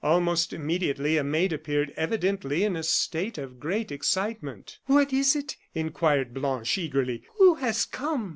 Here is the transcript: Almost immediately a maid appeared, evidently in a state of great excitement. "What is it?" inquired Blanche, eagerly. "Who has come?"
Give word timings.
Almost 0.03 0.51
immediately 0.51 1.15
a 1.17 1.23
maid 1.23 1.53
appeared, 1.53 1.93
evidently 1.95 2.63
in 2.63 2.75
a 2.75 2.81
state 2.81 3.37
of 3.37 3.59
great 3.59 3.91
excitement. 3.91 4.79
"What 4.87 5.13
is 5.13 5.35
it?" 5.35 5.57
inquired 5.75 6.33
Blanche, 6.33 6.75
eagerly. 6.79 7.21
"Who 7.37 7.53
has 7.53 7.85
come?" 7.85 8.29